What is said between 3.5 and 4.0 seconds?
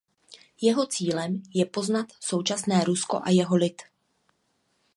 lid.